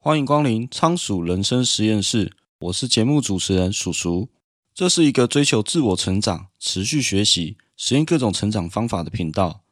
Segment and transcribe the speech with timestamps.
[0.00, 4.28] 欢迎光临仓鼠人生实验室，我是节目主持人鼠鼠。
[4.72, 9.64] 这是一个追求自我成长、持续学习、实验各种成长方法的频道。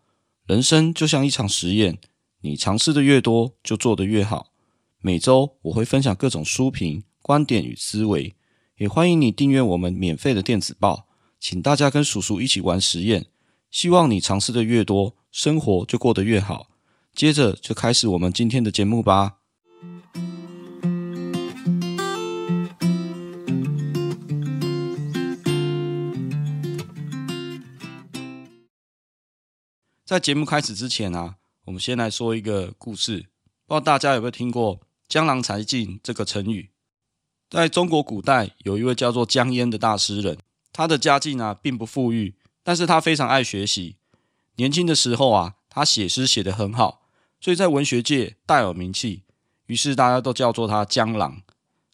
[0.45, 1.99] 人生就像一场实验，
[2.41, 4.53] 你尝试的越多，就做得越好。
[5.01, 8.35] 每周我会分享各种书评、观点与思维，
[8.79, 11.07] 也欢迎你订阅我们免费的电子报。
[11.39, 13.27] 请大家跟鼠鼠一起玩实验，
[13.71, 16.67] 希望你尝试的越多，生活就过得越好。
[17.15, 19.37] 接着就开始我们今天的节目吧。
[30.17, 31.35] 在节目开始之前啊，
[31.67, 33.27] 我们先来说一个故事。
[33.67, 36.71] 不知道大家有没有听过“江郎才尽”这个成语？
[37.51, 40.39] 在中国古代，有一位叫做江淹的大诗人，
[40.73, 43.97] 他的家境啊并不富裕，但是他非常爱学习。
[44.55, 47.03] 年轻的时候啊，他写诗写得很好，
[47.39, 49.25] 所以在文学界大有名气。
[49.67, 51.43] 于是大家都叫做他江郎。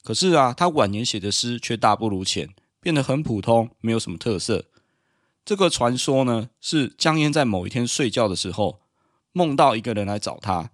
[0.05, 4.67] 可是啊，他晚年写的诗却大不如前，变得很普通，没有什么特色。
[5.45, 8.81] 这个传说呢，是江淹在某一天睡觉的时候，
[9.33, 10.71] 梦到一个人来找他。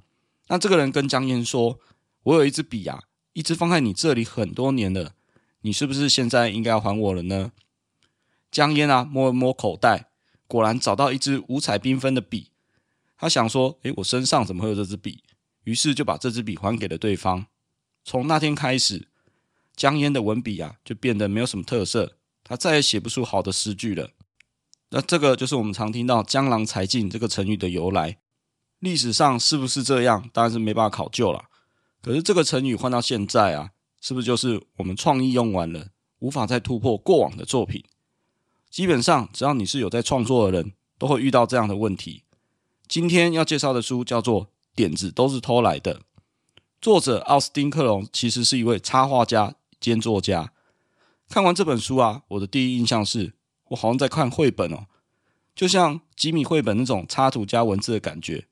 [0.48, 1.78] 那这个人跟江淹说
[2.24, 5.14] ：“我有一支笔啊，一直放在你这里很多年了，
[5.62, 7.52] 你是不是现在应该要还我了呢？”
[8.52, 10.10] 江淹啊，摸了摸口袋，
[10.46, 12.50] 果然找到一支五彩缤纷的笔。
[13.16, 15.22] 他想说：“诶，我身上怎么会有这支笔？”
[15.64, 17.46] 于是就把这支笔还给了对方。
[18.04, 19.08] 从那天开始，
[19.74, 24.10] 江淹的文笔啊，就变得没有什么特色，他再也写不出好的诗句了。
[24.90, 28.18] 那这个就是我们常听到“江郎才尽”这个成语的由来。
[28.78, 30.30] 历史上是不是这样？
[30.32, 31.44] 当然是没办法考究了。
[32.00, 35.88] 可是这个成语换到现在啊，是不是就是我们创意用完了，
[36.20, 37.84] 无法再突破过往的作品？
[38.70, 42.22] 基本上，只要你是有在创作的人，都会遇到这样的问题。
[42.86, 45.96] 今天要介绍的书叫做《点子都是偷来的》，
[46.80, 50.52] 作者奥斯汀·克隆其实是一位插画家兼作家。
[51.28, 53.34] 看完这本书啊，我的第一印象是。
[53.70, 54.86] 我好像在看绘本哦，
[55.54, 58.46] 就像吉米绘本那种插图加文字的感觉。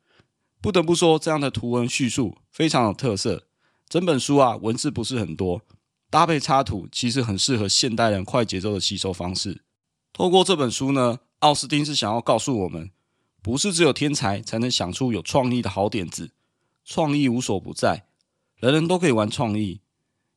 [0.61, 3.47] 不得不说，这样的图文叙述非常有特色。
[3.89, 5.63] 整本书啊，文字不是很多，
[6.11, 9.63] 搭配插图，其实很适合现代人快节奏的吸收方式。
[10.13, 12.91] 透过这本书呢，奥斯汀是想要告诉我们，
[13.43, 16.33] 不是只有天才才能想出有创意的好点子，
[16.85, 18.07] 创意无所不在，
[18.57, 19.83] 人人都可以玩创意。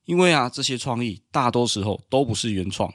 [0.06, 2.94] 因为啊，这些创意大多时候都不是原创。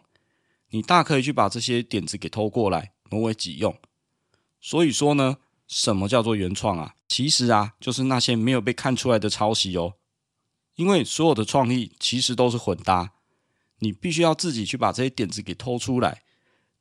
[0.74, 3.78] 你大可以去把这些点子给偷过来，挪为己用。
[4.60, 5.36] 所以说呢，
[5.68, 6.96] 什么叫做原创啊？
[7.06, 9.94] 其实啊，就是那些没有被看出来的抄袭哦。
[10.74, 13.12] 因为所有的创意其实都是混搭，
[13.78, 16.24] 你必须要自己去把这些点子给偷出来，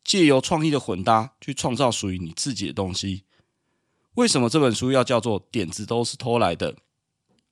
[0.04, 3.26] 借由创意的混搭去创造属于你自己的东西。
[4.16, 6.78] 为什么这本书要叫做“点子都是偷来的”？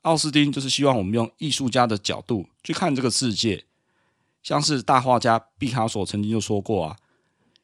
[0.01, 3.65] 奥斯汀就是希望我们用艺术家的角度去看这个世界。
[4.41, 6.97] 像是大画家毕卡索曾经就说过啊，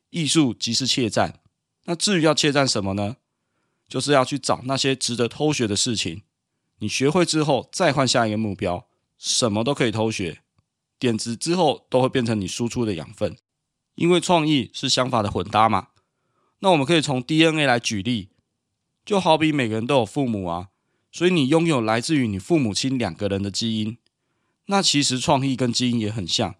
[0.09, 1.39] 艺术即是窃占。
[1.85, 3.17] 那至于要窃占什么呢？
[3.87, 6.23] 就是要去找那些值得偷学的事情。
[6.79, 8.87] 你学会之后，再换下一个目标，
[9.17, 10.41] 什么都可以偷学。
[10.99, 13.37] 点子之后都会变成你输出的养分，
[13.95, 15.89] 因为创意是想法的混搭嘛。
[16.59, 18.29] 那我们可以从 DNA 来举例，
[19.05, 20.69] 就好比每个人都有父母啊，
[21.11, 23.97] 所以你拥有来自于你父母亲两个人的基因。
[24.65, 26.55] 那其实创意跟基因也很像。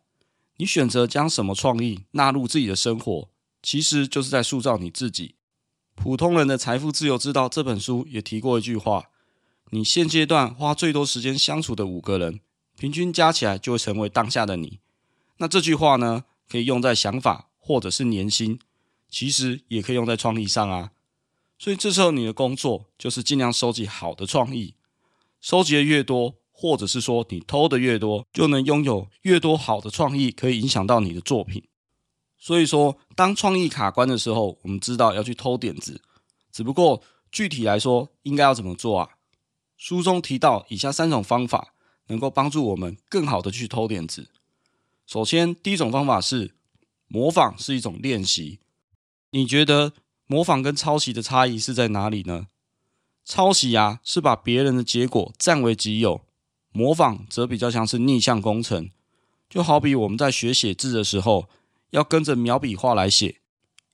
[0.58, 3.30] 你选择将什么创意纳入自己的生活，
[3.62, 5.36] 其实就是在塑造你自己。
[5.96, 9.10] 普通人的财富自由之道这本书也提过一句话：
[9.72, 12.40] 你现阶段花最多时间相处的五个人，
[12.78, 14.80] 平均加起来就会成为当下的你。
[15.38, 18.60] 那这句话呢，可以用在想法或者是年薪，
[19.10, 20.92] 其实也可以用在创意上啊。
[21.60, 24.76] 所以这时候你的工作就是尽量收集好的创意，
[25.40, 26.36] 收集的越多。
[26.60, 31.64] 或者是说，你偷的越多，就能拥有越多好的创意，可以影响到你的作品。
[32.40, 36.02] 所以说，当创意卡关的时候，我们知道要去偷点子。
[36.52, 39.10] 只不过具体来说，应该要怎么做啊？
[39.78, 41.76] 书中提到以下三种方法，
[42.08, 44.30] 能够帮助我们更好的去偷点子。
[45.06, 46.56] 首先，第一种方法是
[47.08, 48.60] 模仿是一种练习。
[49.30, 49.94] 你觉得
[50.26, 52.48] 模仿跟抄袭的差异是在哪里呢？
[53.24, 56.27] 抄袭啊，是把别人的结果占为己有。
[56.72, 58.90] 模仿则比较像是逆向工程，
[59.50, 61.50] 就好比我们在学写字的时候，
[61.92, 63.38] 要跟着描笔画来写；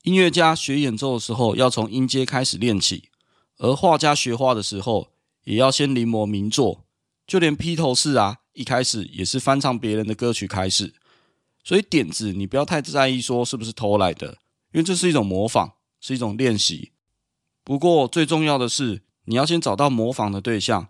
[0.04, 3.10] 音乐家学演奏的时候，要从音阶开始练起；
[3.58, 5.12] 而画家学画的时候，
[5.46, 6.86] 也要先临摹名作。
[7.26, 10.94] 就连披头士啊，一开始也是翻唱别人的歌曲开始。
[11.64, 14.40] 所以点子你不要太在意说是不是偷来的，
[14.74, 15.72] 因为这是一种模仿，
[16.02, 16.92] 是一种练习。
[17.64, 20.90] 不过最重要的是，你要先找到模仿的对象。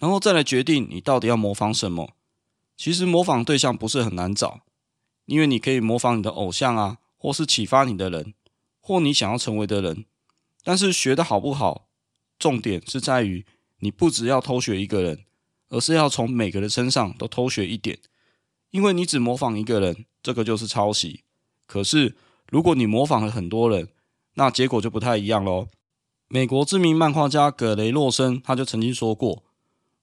[0.00, 2.14] 然后再来决定你到底要模仿什么。
[2.76, 4.62] 其实模仿对象不是很难找，
[5.26, 8.34] 因为你可以模仿你的偶像啊，或是启发你的人，
[8.80, 10.06] 或你想要成为的人。
[10.64, 11.88] 但是学得好不好，
[12.38, 13.44] 重点是在于
[13.80, 15.24] 你不只要偷学一个人，
[15.68, 17.98] 而是要从每个人身上都偷学一点。
[18.70, 21.24] 因为你只模仿一个人，这个就是抄袭。
[21.66, 22.16] 可是
[22.50, 23.88] 如果你模仿了很多人，
[24.34, 25.68] 那结果就不太一样喽。
[26.28, 29.42] 美国知名漫画家葛雷洛森他就曾经说过：“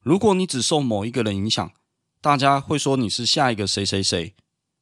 [0.07, 1.69] 如果你只受某一个人影响，
[2.21, 4.33] 大家会说你是下一个谁谁谁。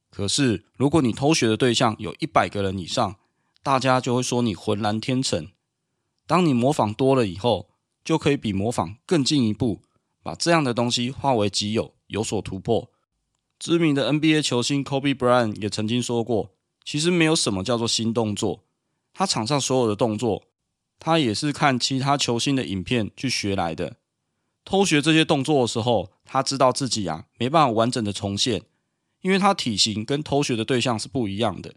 [0.08, 3.16] 可是如果你偷学的对象有一百个人以上，
[3.60, 5.48] 大家就会说你浑然天成。
[6.28, 7.70] 当你模仿多了以后，
[8.04, 9.82] 就可以比模仿更进一步，
[10.22, 12.92] 把这样的东西化为己有，有所突破。”
[13.58, 16.52] 知名的 NBA 球星 Kobe Bryant 也曾经说过
[16.86, 18.62] ：“其实没有什么叫做新动作，
[19.12, 20.44] 他场上所有的动作。”
[21.00, 23.96] 他也是看其他球星的影片去学来的。
[24.66, 28.62] 偷学这些动作的时候，他知道自己啊没办法完整的重现，
[29.22, 31.76] 因为他体型跟偷学的对象是不一样的。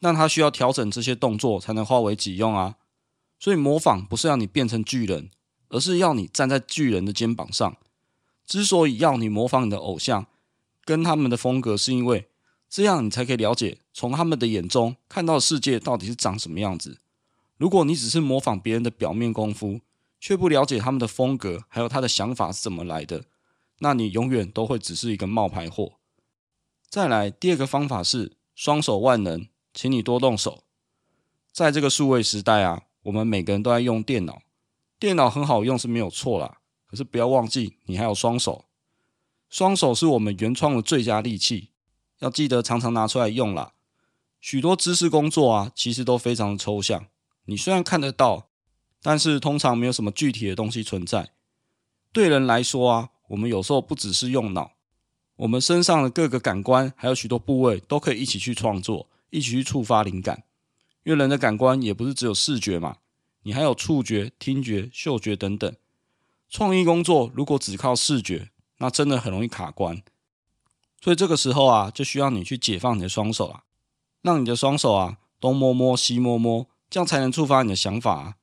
[0.00, 2.74] 那他需要调整这些动作才能化为己用啊。
[3.38, 5.30] 所以模仿不是要你变成巨人，
[5.68, 7.76] 而是要你站在巨人的肩膀上。
[8.44, 10.26] 之所以要你模仿你的偶像，
[10.84, 12.26] 跟他们的风格，是因为
[12.68, 16.98] 这样你才可以了解，从他们的眼中看到世界到底是长什么样子。
[17.56, 19.80] 如果你只是模仿别人的表面功夫，
[20.26, 23.26] 却不了解他们的风格，还有他的想法是怎么来的，
[23.78, 26.00] 那你永远都会只是一个冒牌货。
[26.90, 30.64] 再来，第二个方法是双手万能，请你多动手。
[31.52, 34.42] 在这个数位时代啊，我们每个人都在用电脑，
[34.98, 36.58] 电脑很好用是没有错啦。
[36.88, 38.64] 可是不要忘记，你还有双手，
[39.48, 41.70] 双手是我们原创的最佳利器，
[42.18, 43.74] 要记得常常拿出来用啦。
[44.40, 47.06] 许多知识工作啊，其实都非常的抽象。
[47.44, 48.45] 你虽然看得到，
[49.06, 51.30] 但是通常没有什么具体的东西存在。
[52.10, 54.72] 对人来说啊，我们有时候不只是用脑，
[55.36, 60.42] 我们身上的各个感官还有许多部位都可以一起去创作，一起去触发灵感。
[61.04, 62.96] 因为人的感官也不是只有视觉嘛，
[63.44, 65.72] 你还有触觉、听觉、嗅觉等等。
[66.50, 70.02] 创意工作如果只靠视觉，那真的很容易卡关。
[71.00, 73.62] 所以这个时候啊，就需要你去解放你的双手啊，
[74.22, 76.66] 让你的双手啊东摸摸西摸摸。
[76.90, 78.34] 这样才能触发你的想法啊！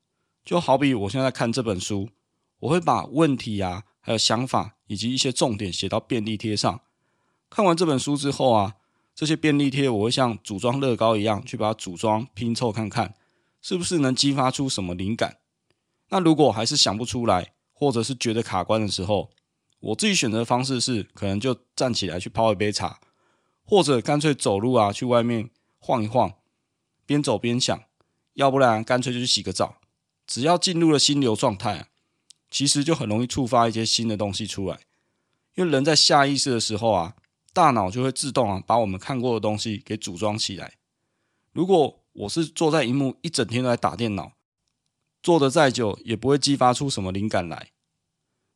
[0.43, 2.09] 就好比我现在看这本书，
[2.59, 6.81] 我会把问题啊，还有想法以及一些重点写到便利贴上。
[7.49, 8.75] 看完这本书之后啊，
[9.15, 13.15] 这些便利贴我会像组装乐高一样去把它组装拼凑看看，
[13.61, 15.37] 是不是能激发出什么灵感。
[16.09, 19.29] 那如果还是想不出来，或者是觉得卡关的时候，
[19.79, 22.99] 我自己选择的方式是，可能就站起来去泡一杯茶，
[23.63, 25.49] 或者干脆走路啊，去外面
[25.79, 26.33] 晃一晃，
[27.05, 27.83] 边走边想。
[28.33, 29.77] 要不然干脆就去洗个澡，
[30.33, 31.89] 只要进入了心流状态啊，
[32.49, 34.79] 其实就很容易触发一些新的东西出来。
[35.53, 37.15] 因为人在下意识的时候啊，
[37.53, 40.73] 大脑就会自动啊把我们看过的东西给组装起来。
[41.51, 44.31] 如果我是坐在荧幕一整天都在打电脑，
[45.21, 47.69] 坐得再久也不会激发出什么灵感来。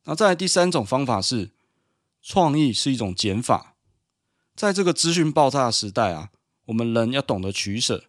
[0.02, 1.52] 那再来第三种方法是，
[2.20, 3.76] 创意是一种减法。
[4.56, 6.30] 在这个资讯爆炸的时代啊，
[6.64, 8.06] 我们人要懂得取舍，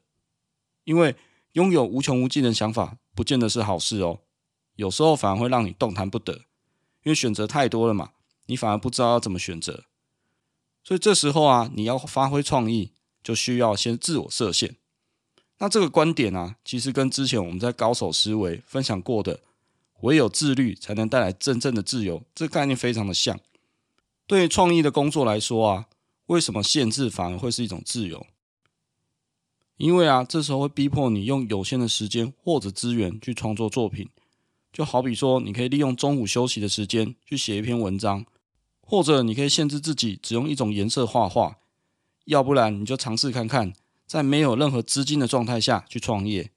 [0.85, 1.15] 因为。
[1.53, 4.21] 拥有无穷无尽的想法，不见得是好事哦。
[4.77, 6.35] 有时候反而会让你动弹不得，
[7.03, 8.11] 因为选择太多了嘛，
[8.45, 9.83] 你反而不知道要怎么选择。
[10.85, 14.77] 所以这时候啊，你要发挥创意，就需要先自我设限。
[15.57, 19.41] 那这个观点啊，其实跟之前我们在高手思维分享过的
[19.99, 23.37] “唯有自律才能带来真正的自由”这个概念非常的像。
[24.25, 25.87] 对于创意的工作来说啊，
[26.27, 28.25] 为什么限制反而会是一种自由？
[29.79, 34.09] 因为啊，这时候会逼迫你用有限的时间或者资源去创作作品，
[34.73, 38.25] 就好比说，你可以利用中午休息的时间去写一篇文章，
[38.81, 41.59] 或者你可以限制自己只用一种颜色画画，
[42.25, 43.71] 要不然你就尝试看看，
[44.05, 46.51] 在没有任何资金的状态下去创业，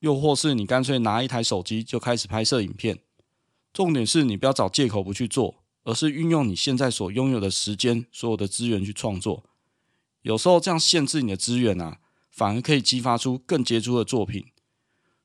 [0.00, 2.98] 又或是你干脆拿一台手机就开始拍摄影片。
[3.72, 9.42] 重点是你不要找借口不去做，而是运用你现在所拥有的时间、所有的资源去创作。
[10.20, 12.00] 有时候这样限制你的资源啊。
[12.34, 14.46] 反而可以激发出更杰出的作品。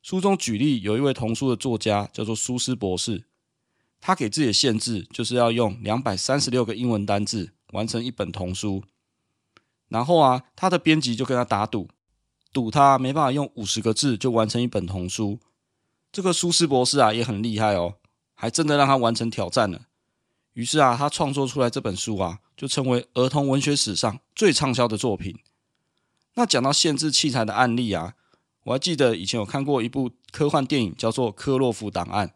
[0.04, 3.26] 书中举例，有一位童书的作家叫做苏斯博士，
[4.00, 8.84] 他给自己的限制就是要用两百三十六个英文单字完成一本童书。
[9.88, 11.90] 然后啊，他的编辑就跟他打赌，
[12.54, 15.40] 赌他没办法用五十个字就完成一本童书。
[16.12, 17.96] 这个苏斯博士啊也很厉害哦，
[18.36, 19.88] 还真的让他完成挑战了。
[20.54, 25.36] 于是啊，他创作出来这本书啊，就成为儿童文学史上最畅销的作品。
[26.40, 28.14] 那讲到限制器材的案例啊，
[28.64, 32.28] 我还记得以前有看过一部科幻电影，叫做《科洛弗档案》。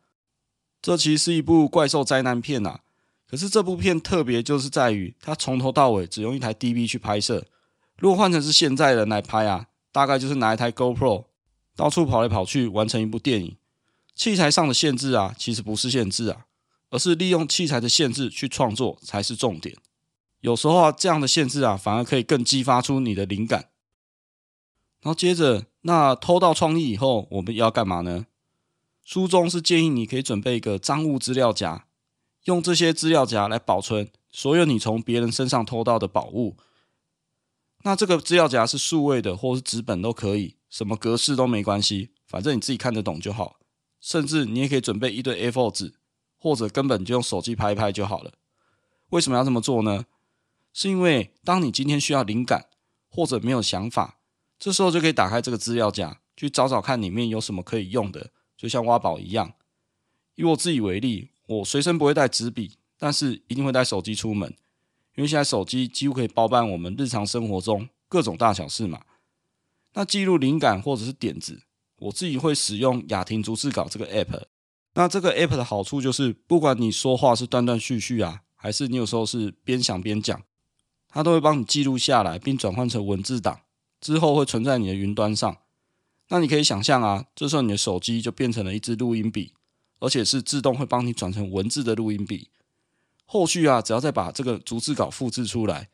[0.81, 2.81] 这其实是一部怪兽灾难片啊。
[3.25, 7.45] 可是这部片特别就是在于，它从头到尾只用一台 DV 去拍摄。
[7.97, 11.23] 如果换成是现在人来拍啊，大概就是拿一台 GoPro
[11.73, 13.55] 到处跑来跑去完成一部电影。
[14.13, 16.47] 器材上的限制啊，其实不是限制啊，
[16.89, 19.73] 而是利用器材的限制去创作才是重点。
[20.41, 23.69] 有时候啊，这样的限制啊，反而可以更激发出你的灵感。
[25.03, 28.25] 然后接着，那偷到创意以后，我们要干嘛呢？
[29.03, 31.85] 书中是建议你可以准备一个赃物资料夹。
[32.45, 36.55] 用这些资料夹来保存所有你从别人身上偷到的宝物。
[37.83, 43.57] 那这个资料夹是数位的，或是纸本都可以，什么格式都没关系，反正你自己看得懂就好。
[43.99, 45.93] 甚至你也可以准备一堆 A4 纸，
[46.37, 48.31] 或者根本就用手机拍一拍就好了。
[49.09, 50.05] 为什么要这么做呢？
[50.71, 52.67] 是因为当你今天需要灵感，
[53.09, 54.17] 或者没有想法，
[54.63, 59.55] 这时候就可以打开这个资料夹，去找找看里面有什么可以用的，就像挖宝一样。
[60.35, 61.31] 以我自己为例。
[61.45, 64.55] 我随身不会带纸笔，但是一定会带手机出门，
[65.15, 69.01] 因为现在手机几乎可以包办我们日常生活中各种大小事嘛。
[69.95, 71.63] 那记录灵感或者是点子，
[71.97, 74.43] 我自己会使用雅婷逐字稿这个 app。
[74.93, 80.41] 那这个 app 的好处就是，不管你说话是断断续续啊，还是你有时候是边想边讲，
[81.09, 83.59] 它都会帮你记录下来，并转换成文字档，
[84.03, 85.57] 之后会存在你的云端上。
[86.27, 89.53] 那你可以想象啊，这时候你的手机就变成了一支录音笔。
[89.99, 92.49] 而且是自动会帮你转成文字的录音笔，
[93.25, 95.87] 后续啊，只要再把这个逐字稿复制出来，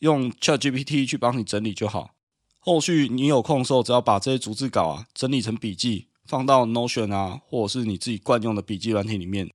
[0.00, 2.16] 用 ChatGPT 去帮你整理就好。
[2.58, 9.48] 后续你有空的时候，只要把这些逐字稿啊整理成笔记，放到 Notion 啊，或者是你自己惯用的笔记软体里面。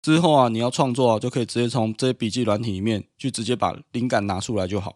[0.00, 4.94] 之后啊，你要创作啊，就可以直接从这些笔记软体里面去直接把灵感拿出来就好。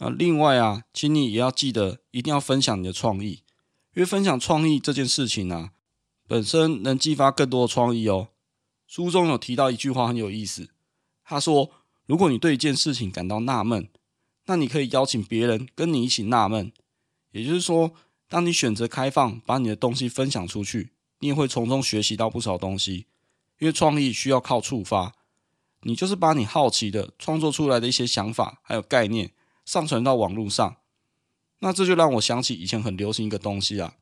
[0.00, 3.42] 啊，另外啊，请你也要记得一定要分享你的创意，
[3.94, 5.72] 因为分享创意这件事情啊。
[6.26, 8.28] 本身能激发更多的创意哦。
[8.86, 10.70] 书中有提到一句话很有意思，
[11.22, 11.70] 他说
[12.06, 13.88] ：“如果你对一件事情感到纳闷，
[14.46, 16.72] 那你可以邀请别人跟你一起纳闷。
[17.32, 17.92] 也就是说，
[18.26, 23.06] 当你选择开放，把你的东西分享出去，你也会从中学习到不少东西。
[23.58, 25.12] 因为创意需要靠触发，
[25.82, 29.32] 你就是把你好奇的创作出来的一些想法还有概念
[29.70, 30.76] 上传到网络上。
[31.60, 33.94] 那这就让我想起以前很流行一个东西啊，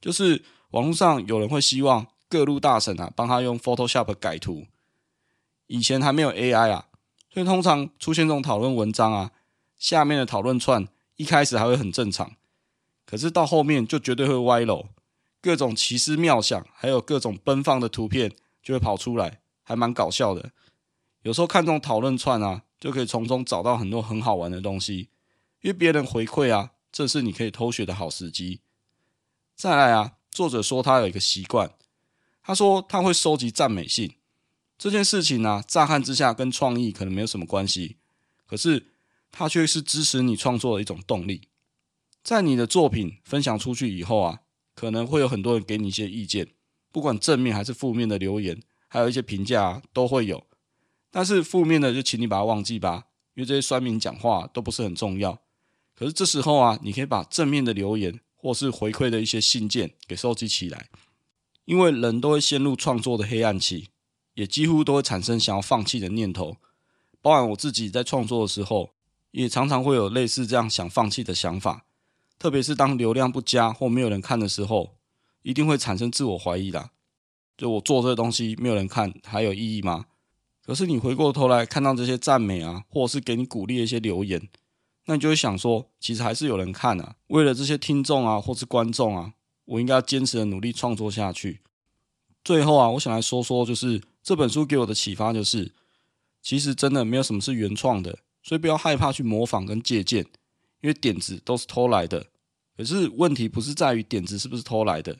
[0.00, 4.68] 就是。”网络上有人会希望各路大神啊帮他用 Photoshop 改图，
[5.66, 6.86] 以前还没有 AI 啊，
[7.28, 9.32] 所以通常出现这种讨论文章啊，
[9.76, 12.36] 下面的讨论串一开始还会很正常，
[13.04, 14.90] 可是到后面就绝对会歪楼，
[15.42, 20.52] 各种奇思妙想，还有各种奔放的图片就会跑出来，还蛮搞笑的。
[21.22, 25.10] 有时候看这种讨论串啊，就可以从中找到很多很好玩的东西，
[25.60, 28.60] 因为别人回馈啊，这是你可以偷学的好时机。
[29.54, 30.16] 再来啊。
[30.32, 31.72] 作者说他有一个习惯，
[32.40, 34.14] 他说他会收集赞美信。
[34.78, 37.96] 这件事情呢、啊，乍看之下跟创意可能没有什么关系，
[38.46, 38.86] 可是
[39.32, 41.48] 它却是支持你创作的一种动力。
[42.22, 44.42] 在你的作品分享出去以后啊，
[44.76, 46.46] 可能会有很多人给你一些意见，
[46.92, 50.46] 不管正面还是负面的留言，还有一些评价、啊、都会有。
[51.10, 55.38] 但是负面的就请你把它忘记吧，因为这些酸民讲话都不是很重要。
[55.94, 58.20] 可是这时候啊，你可以把正面的留言。
[58.42, 60.88] 或是回馈的一些信件给收集起来，
[61.66, 63.90] 因为人都会陷入创作的黑暗期，
[64.32, 66.56] 也几乎都会产生想要放弃的念头。
[67.20, 68.92] 包含我自己在创作的时候，
[69.32, 71.84] 也常常会有类似这样想放弃的想法。
[72.38, 74.94] 特别是当流量不佳或没有人看的时候，
[75.42, 76.92] 一定会产生自我怀疑的。
[77.58, 80.06] 就我做这个东西没有人看，还有意义吗？
[80.70, 84.40] 可是你回过头来看到这些赞美啊，或者是给你鼓励的一些留言。
[85.06, 87.16] 那你就会想说，其实还是有人看啊。
[87.26, 89.34] 为了这些听众啊，或是观众啊，
[89.64, 91.58] 我应该要坚持的努力创作下去。
[92.44, 95.72] 最后啊，我想来说说，就是这本书给我的启发，就是
[96.40, 100.24] 其实真的没有什么是原创的，所以不要害怕去模仿跟借鉴，
[100.82, 102.26] 因为点子都是偷来的。
[102.76, 105.18] 可是问题不是在于点子是不是偷来的，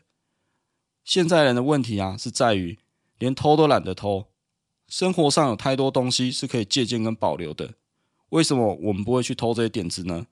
[1.02, 2.78] 现在人的问题啊，是在于
[3.18, 4.29] 连偷都懒得偷。
[4.90, 7.74] 生活上有太多东西是可以借鉴跟保留的。
[8.30, 10.26] 为什么我们不会去偷这些点子呢？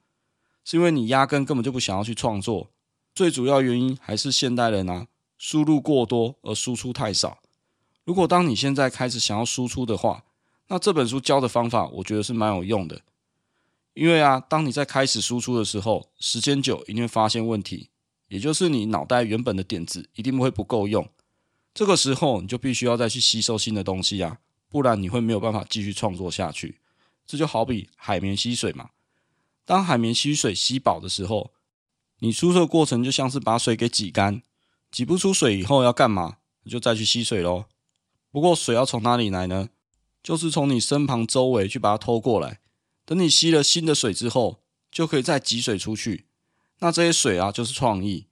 [0.64, 2.68] 是因为你压根根本就不想要去创作。
[3.14, 5.06] 最主要原因还是现代人啊，
[5.38, 7.38] 输入过多而输出太少。
[8.02, 10.24] 如果当你现在开始想要输出的话，
[10.66, 13.02] 那这本书教的方法，我觉得是蛮有用的。
[13.94, 17.90] 因为啊，当你在开始输出的时候，时间久一定会发现问题，
[18.26, 21.08] 也就是你脑袋原本的点子一定会不够用。
[21.72, 24.38] 这个时候你就必须要再去吸收新的东西啊，
[24.68, 26.80] 不然你会没有办法继续创作下去。
[27.26, 28.90] 这就好比海绵吸水嘛，
[29.64, 31.52] 当海绵吸水吸饱的时候，
[32.20, 34.42] 你输出的过程就像是把水给挤干，
[34.90, 36.38] 挤不出水以后要干嘛？
[36.62, 37.66] 你就再去吸水喽。
[38.30, 39.68] 不过水要从哪里来呢？
[40.22, 42.60] 就是从你身旁周围去把它偷过来。
[43.04, 46.26] 等你吸了新的水之后，就可以再挤水出去。
[46.80, 48.26] 那这些水啊，就是创意。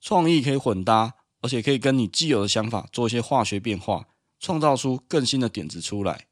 [0.00, 6.26] 创意可以混搭，而且可以跟你既有的想法做一些化学变化，创造出更新的点子出来。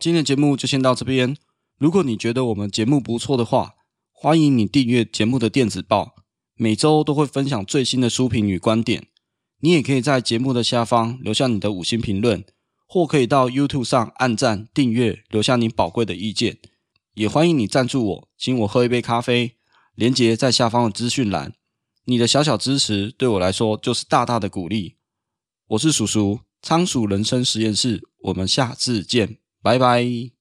[0.00, 1.36] 今天的节目就先到这边。
[1.78, 3.74] 如果你觉得我们节目不错的话，
[4.12, 6.16] 欢迎你订阅节目的电子报，
[6.54, 9.06] 每周都会分享最新的书评与观点。
[9.60, 12.44] 你也可以在节目的下方留下你的五星评论，
[12.86, 16.58] 或可以到 YouTube 上按赞、订阅，留下你宝贵的意见。
[17.14, 19.56] 也欢迎你赞助我，请我喝一杯咖啡，
[19.96, 21.52] 连结在下方的资讯栏。
[22.04, 24.96] 你的小小支持对我来说就是大大的鼓励。
[25.66, 30.37] 我是叔叔，仓鼠人生实验室，我们下次见，拜拜。